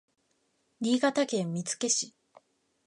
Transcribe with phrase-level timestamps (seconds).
[0.81, 2.15] 新潟県見附市